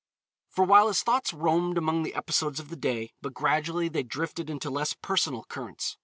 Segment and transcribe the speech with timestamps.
[0.49, 4.01] For a while his thoughts roamed among the episodes of the day, but gradually they
[4.01, 5.95] drifted into less personal currents.